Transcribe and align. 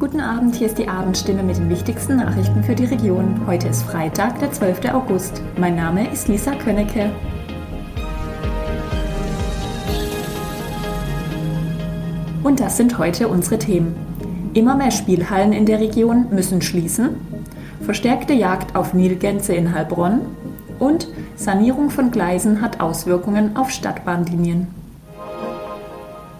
Guten 0.00 0.20
Abend, 0.20 0.56
hier 0.56 0.66
ist 0.66 0.78
die 0.78 0.88
Abendstimme 0.88 1.42
mit 1.42 1.58
den 1.58 1.68
wichtigsten 1.68 2.16
Nachrichten 2.16 2.64
für 2.64 2.74
die 2.74 2.86
Region. 2.86 3.38
Heute 3.46 3.68
ist 3.68 3.82
Freitag, 3.82 4.38
der 4.38 4.50
12. 4.50 4.94
August. 4.94 5.42
Mein 5.58 5.76
Name 5.76 6.10
ist 6.10 6.26
Lisa 6.26 6.54
Könnecke. 6.54 7.10
Und 12.42 12.60
das 12.60 12.78
sind 12.78 12.96
heute 12.96 13.28
unsere 13.28 13.58
Themen. 13.58 13.94
Immer 14.54 14.74
mehr 14.74 14.90
Spielhallen 14.90 15.52
in 15.52 15.66
der 15.66 15.80
Region 15.80 16.28
müssen 16.30 16.62
schließen, 16.62 17.10
verstärkte 17.82 18.32
Jagd 18.32 18.76
auf 18.76 18.94
Nilgänse 18.94 19.52
in 19.52 19.74
Heilbronn 19.74 20.22
und 20.78 21.08
Sanierung 21.36 21.90
von 21.90 22.10
Gleisen 22.10 22.62
hat 22.62 22.80
Auswirkungen 22.80 23.54
auf 23.54 23.70
Stadtbahnlinien. 23.70 24.79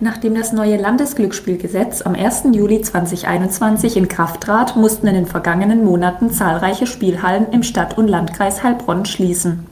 Nachdem 0.03 0.35
das 0.35 0.55
neue 0.55 0.79
Landesglücksspielgesetz 0.79 2.01
am 2.01 2.15
1. 2.15 2.45
Juli 2.53 2.81
2021 2.81 3.99
in 3.99 4.09
Kraft 4.09 4.41
trat, 4.41 4.75
mussten 4.75 5.07
in 5.07 5.13
den 5.13 5.27
vergangenen 5.27 5.85
Monaten 5.85 6.31
zahlreiche 6.31 6.87
Spielhallen 6.87 7.53
im 7.53 7.63
Stadt- 7.63 7.99
und 7.99 8.09
Landkreis 8.09 8.63
Heilbronn 8.63 9.05
schließen. 9.05 9.67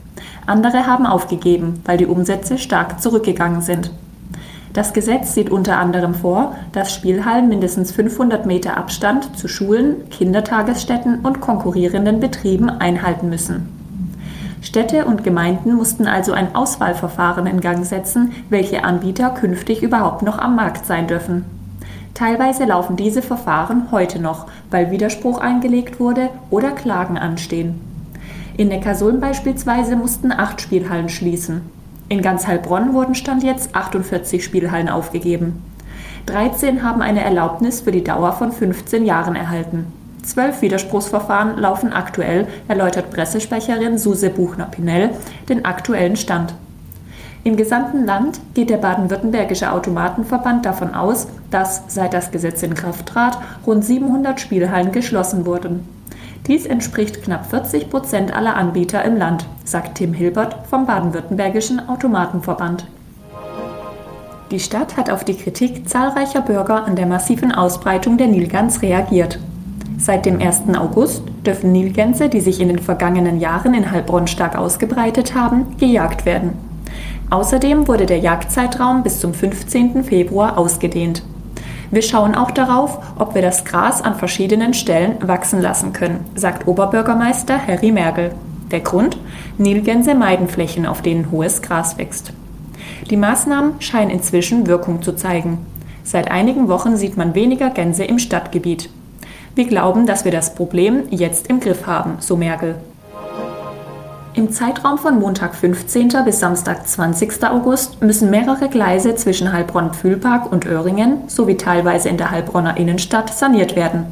Andere 0.45 0.85
haben 0.85 1.07
aufgegeben, 1.07 1.81
weil 1.83 1.97
die 1.97 2.05
Umsätze 2.05 2.59
stark 2.59 3.01
zurückgegangen 3.01 3.61
sind. 3.61 3.91
Das 4.71 4.93
Gesetz 4.93 5.33
sieht 5.33 5.49
unter 5.49 5.77
anderem 5.77 6.13
vor, 6.13 6.55
dass 6.73 6.93
Spielhallen 6.93 7.49
mindestens 7.49 7.91
500 7.91 8.45
Meter 8.45 8.77
Abstand 8.77 9.35
zu 9.35 9.47
Schulen, 9.47 10.07
Kindertagesstätten 10.11 11.21
und 11.21 11.41
konkurrierenden 11.41 12.19
Betrieben 12.19 12.69
einhalten 12.69 13.29
müssen. 13.29 13.78
Städte 14.61 15.05
und 15.05 15.23
Gemeinden 15.23 15.73
mussten 15.75 16.05
also 16.05 16.33
ein 16.33 16.53
Auswahlverfahren 16.53 17.47
in 17.47 17.61
Gang 17.61 17.85
setzen, 17.85 18.33
welche 18.49 18.83
Anbieter 18.83 19.29
künftig 19.29 19.81
überhaupt 19.81 20.21
noch 20.21 20.37
am 20.37 20.55
Markt 20.55 20.85
sein 20.85 21.07
dürfen. 21.07 21.45
Teilweise 22.13 22.65
laufen 22.65 22.97
diese 22.97 23.21
Verfahren 23.21 23.87
heute 23.91 24.21
noch, 24.21 24.47
weil 24.69 24.91
Widerspruch 24.91 25.39
eingelegt 25.39 25.99
wurde 26.01 26.29
oder 26.49 26.71
Klagen 26.71 27.17
anstehen. 27.17 27.79
In 28.57 28.67
Neckarsulm 28.67 29.21
beispielsweise 29.21 29.95
mussten 29.95 30.33
acht 30.33 30.59
Spielhallen 30.59 31.07
schließen. 31.07 31.61
In 32.09 32.21
ganz 32.21 32.45
Heilbronn 32.45 32.93
wurden 32.93 33.15
Stand 33.15 33.43
jetzt 33.43 33.73
48 33.73 34.43
Spielhallen 34.43 34.89
aufgegeben. 34.89 35.63
13 36.25 36.83
haben 36.83 37.01
eine 37.01 37.23
Erlaubnis 37.23 37.79
für 37.81 37.91
die 37.91 38.03
Dauer 38.03 38.33
von 38.33 38.51
15 38.51 39.05
Jahren 39.05 39.35
erhalten. 39.35 39.85
Zwölf 40.29 40.61
Widerspruchsverfahren 40.61 41.57
laufen 41.57 41.91
aktuell, 41.91 42.45
erläutert 42.67 43.09
Pressesprecherin 43.09 43.97
Suse 43.97 44.29
Buchner-Pinell 44.29 45.09
den 45.49 45.65
aktuellen 45.65 46.15
Stand. 46.15 46.53
Im 47.43 47.57
gesamten 47.57 48.05
Land 48.05 48.39
geht 48.53 48.69
der 48.69 48.77
baden-württembergische 48.77 49.71
Automatenverband 49.71 50.67
davon 50.67 50.93
aus, 50.93 51.25
dass, 51.49 51.81
seit 51.87 52.13
das 52.13 52.29
Gesetz 52.29 52.61
in 52.61 52.75
Kraft 52.75 53.07
trat, 53.07 53.39
rund 53.65 53.83
700 53.83 54.39
Spielhallen 54.39 54.91
geschlossen 54.91 55.47
wurden. 55.47 55.83
Dies 56.45 56.67
entspricht 56.67 57.23
knapp 57.23 57.47
40 57.47 57.89
Prozent 57.89 58.31
aller 58.31 58.55
Anbieter 58.55 59.03
im 59.03 59.17
Land, 59.17 59.47
sagt 59.65 59.97
Tim 59.97 60.13
Hilbert 60.13 60.57
vom 60.69 60.85
baden-württembergischen 60.85 61.89
Automatenverband. 61.89 62.85
Die 64.51 64.59
Stadt 64.59 64.95
hat 64.95 65.09
auf 65.09 65.23
die 65.23 65.37
Kritik 65.37 65.89
zahlreicher 65.89 66.41
Bürger 66.41 66.85
an 66.85 66.95
der 66.95 67.07
massiven 67.07 67.51
Ausbreitung 67.51 68.17
der 68.19 68.27
Nilgans 68.27 68.83
reagiert. 68.83 69.39
Seit 70.01 70.25
dem 70.25 70.39
1. 70.41 70.61
August 70.77 71.23
dürfen 71.45 71.73
Nilgänse, 71.73 72.29
die 72.29 72.39
sich 72.39 72.61
in 72.61 72.69
den 72.69 72.79
vergangenen 72.79 73.41
Jahren 73.41 73.73
in 73.73 73.91
Heilbronn 73.91 74.27
stark 74.27 74.57
ausgebreitet 74.57 75.35
haben, 75.35 75.75
gejagt 75.77 76.25
werden. 76.25 76.53
Außerdem 77.29 77.85
wurde 77.85 78.05
der 78.05 78.19
Jagdzeitraum 78.19 79.03
bis 79.03 79.19
zum 79.19 79.33
15. 79.33 80.05
Februar 80.05 80.57
ausgedehnt. 80.57 81.21
Wir 81.91 82.01
schauen 82.01 82.33
auch 82.33 82.51
darauf, 82.51 82.99
ob 83.19 83.35
wir 83.35 83.41
das 83.41 83.65
Gras 83.65 84.01
an 84.01 84.15
verschiedenen 84.15 84.73
Stellen 84.73 85.15
wachsen 85.21 85.61
lassen 85.61 85.91
können, 85.91 86.25
sagt 86.33 86.65
Oberbürgermeister 86.65 87.67
Harry 87.67 87.91
Mergel. 87.91 88.31
Der 88.71 88.79
Grund? 88.79 89.17
Nilgänse 89.57 90.15
meiden 90.15 90.47
Flächen, 90.47 90.85
auf 90.85 91.01
denen 91.01 91.29
hohes 91.29 91.61
Gras 91.61 91.97
wächst. 91.97 92.31
Die 93.09 93.17
Maßnahmen 93.17 93.81
scheinen 93.81 94.11
inzwischen 94.11 94.65
Wirkung 94.65 95.01
zu 95.01 95.11
zeigen. 95.11 95.57
Seit 96.03 96.31
einigen 96.31 96.69
Wochen 96.69 96.95
sieht 96.95 97.17
man 97.17 97.35
weniger 97.35 97.69
Gänse 97.69 98.05
im 98.05 98.17
Stadtgebiet. 98.17 98.89
Wir 99.55 99.67
glauben, 99.67 100.05
dass 100.05 100.25
wir 100.25 100.31
das 100.31 100.55
Problem 100.55 101.03
jetzt 101.09 101.47
im 101.47 101.59
Griff 101.59 101.85
haben, 101.87 102.17
so 102.19 102.37
Merkel. 102.37 102.75
Im 104.35 104.51
Zeitraum 104.51 104.97
von 104.97 105.19
Montag 105.19 105.55
15. 105.55 106.09
bis 106.23 106.39
Samstag 106.39 106.87
20. 106.87 107.43
August 107.45 108.01
müssen 108.01 108.29
mehrere 108.29 108.69
Gleise 108.69 109.15
zwischen 109.15 109.51
Heilbronn-Pfühlpark 109.51 110.51
und 110.51 110.65
Öhringen 110.65 111.23
sowie 111.27 111.57
teilweise 111.57 112.09
in 112.09 112.17
der 112.17 112.31
Heilbronner 112.31 112.77
Innenstadt 112.77 113.33
saniert 113.33 113.75
werden. 113.75 114.05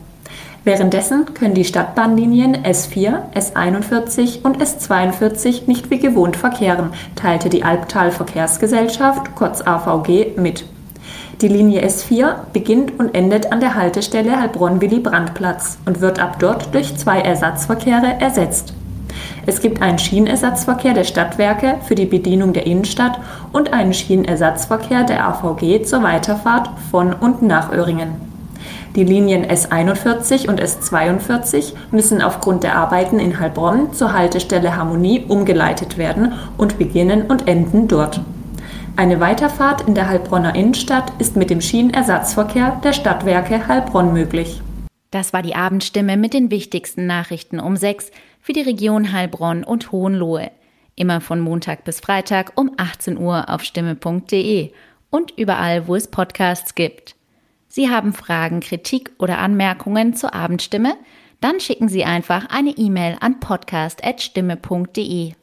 Währenddessen 0.66 1.34
können 1.34 1.54
die 1.54 1.64
Stadtbahnlinien 1.64 2.58
S4, 2.58 3.32
S41 3.36 4.44
und 4.44 4.62
S42 4.62 5.68
nicht 5.68 5.90
wie 5.92 6.00
gewohnt 6.00 6.36
verkehren, 6.36 6.90
teilte 7.16 7.48
die 7.48 7.64
Albtal 7.64 8.12
Verkehrsgesellschaft, 8.12 9.34
kurz 9.36 9.62
AVG, 9.62 10.36
mit. 10.36 10.66
Die 11.42 11.48
Linie 11.48 11.86
S4 11.86 12.34
beginnt 12.52 13.00
und 13.00 13.14
endet 13.14 13.52
an 13.52 13.60
der 13.60 13.76
Haltestelle 13.76 14.42
Heilbronn-Willy-Brandt-Platz 14.42 15.78
und 15.86 16.02
wird 16.02 16.20
ab 16.20 16.40
dort 16.40 16.74
durch 16.74 16.98
zwei 16.98 17.20
Ersatzverkehre 17.20 18.20
ersetzt. 18.20 18.74
Es 19.46 19.62
gibt 19.62 19.84
einen 19.84 20.00
Schienenersatzverkehr 20.00 20.96
der 20.96 21.04
Stadtwerke 21.04 21.76
für 21.84 21.94
die 21.94 22.08
Bedienung 22.08 22.54
der 22.54 22.66
Innenstadt 22.66 23.20
und 23.54 23.72
einen 23.72 23.94
Schienenersatzverkehr 23.94 25.04
der 25.04 25.28
AVG 25.28 25.84
zur 25.84 26.02
Weiterfahrt 26.02 26.72
von 26.90 27.14
und 27.14 27.44
nach 27.44 27.72
Öhringen. 27.72 28.16
Die 28.96 29.04
Linien 29.04 29.46
S41 29.46 30.50
und 30.50 30.60
S42 30.60 31.74
müssen 31.92 32.24
aufgrund 32.24 32.64
der 32.64 32.76
Arbeiten 32.76 33.20
in 33.20 33.40
Heilbronn 33.40 33.94
zur 33.94 34.12
Haltestelle 34.12 34.76
Harmonie 34.76 35.24
umgeleitet 35.28 36.00
werden 36.00 36.34
und 36.58 36.80
beginnen 36.80 37.28
und 37.28 37.48
enden 37.48 37.88
dort. 37.88 38.22
Eine 38.98 39.20
Weiterfahrt 39.20 39.88
in 39.88 39.94
der 39.94 40.10
Heilbronner 40.10 40.56
Innenstadt 40.56 41.14
ist 41.22 41.36
mit 41.36 41.52
dem 41.52 41.62
Schienenersatzverkehr 41.62 42.82
der 42.84 42.94
Stadtwerke 42.94 43.68
Heilbronn 43.68 44.12
möglich. 44.12 44.60
Das 45.12 45.34
war 45.34 45.44
die 45.44 45.54
Abendstimme 45.54 46.18
mit 46.18 46.34
den 46.34 46.50
wichtigsten 46.50 47.06
Nachrichten 47.06 47.60
um 47.60 47.78
sechs 47.78 48.10
für 48.42 48.54
die 48.54 48.62
Region 48.62 49.14
Heilbronn 49.14 49.64
und 49.64 49.92
Hohenlohe. 49.92 50.50
Immer 50.96 51.22
von 51.22 51.40
Montag 51.42 51.84
bis 51.84 52.00
Freitag 52.00 52.54
um 52.56 52.72
18 52.78 53.20
Uhr 53.20 53.50
auf 53.50 53.64
stimme.de 53.64 54.72
und 55.12 55.32
überall, 55.38 55.88
wo 55.88 55.94
es 55.94 56.08
Podcasts 56.10 56.74
gibt. 56.74 57.16
Sie 57.68 57.92
haben 57.92 58.14
Fragen, 58.14 58.62
Kritik 58.62 59.12
oder 59.20 59.38
Anmerkungen 59.38 60.16
zur 60.16 60.34
Abendstimme? 60.34 60.96
Dann 61.40 61.60
schicken 61.60 61.88
Sie 61.88 62.04
einfach 62.04 62.48
eine 62.50 62.72
E-Mail 62.72 63.18
an 63.20 63.40
podcast.stimme.de. 63.40 65.34